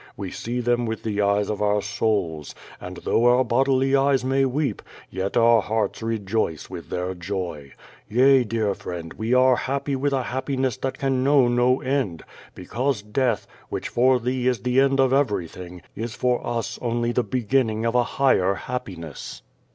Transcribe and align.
We 0.17 0.31
see 0.31 0.61
them 0.61 0.87
with 0.87 1.03
the 1.03 1.21
eyes 1.21 1.47
of 1.51 1.61
our 1.61 1.79
souls, 1.79 2.55
and 2.79 2.97
though 3.05 3.25
our 3.27 3.43
bodily 3.45 3.95
eyes 3.95 4.25
may 4.25 4.45
weep, 4.45 4.81
yet 5.11 5.37
our 5.37 5.61
hearts 5.61 6.01
rejoice 6.01 6.71
with 6.71 6.89
their 6.89 7.13
joy. 7.13 7.73
Yea, 8.09 8.43
dear 8.43 8.73
friend, 8.73 9.13
we 9.13 9.35
are 9.35 9.55
happy 9.55 9.95
with 9.95 10.11
a 10.11 10.23
happiness 10.23 10.75
that 10.77 10.97
can 10.97 11.23
know 11.23 11.47
no 11.47 11.81
end, 11.81 12.23
because 12.55 13.03
death, 13.03 13.45
which 13.69 13.89
for 13.89 14.19
thee 14.19 14.47
is 14.47 14.61
the 14.61 14.79
end 14.79 14.99
of 14.99 15.13
everything, 15.13 15.83
is 15.95 16.15
for 16.15 16.41
us 16.47 16.79
only 16.81 17.11
the 17.11 17.21
beginning 17.21 17.85
of 17.85 17.93
a 17.93 18.01
higher 18.17 18.55
happiness. 18.55 19.43